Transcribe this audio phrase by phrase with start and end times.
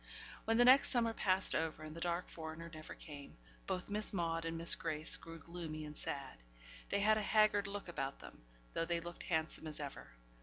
[0.45, 4.45] When the next summer passed over, and the dark foreigner never came, both Miss Maude
[4.45, 6.39] and Miss Grace grew gloomy and sad;
[6.89, 8.41] they had a haggard look about them,
[8.73, 10.07] though they looked handsome as ever.